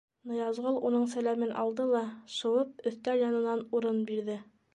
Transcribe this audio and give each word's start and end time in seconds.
Ныязғол 0.29 0.77
уның 0.87 1.03
сәләмен 1.11 1.53
алды 1.65 1.85
ла 1.91 2.01
шыуып 2.37 2.85
өҫтәл 2.93 3.23
янынан 3.27 3.63
урын 3.81 4.03
бирҙе. 4.11 4.43